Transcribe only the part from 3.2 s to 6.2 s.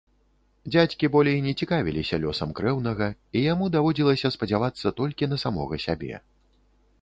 і яму даводзілася спадзявацца толькі на самога сябе.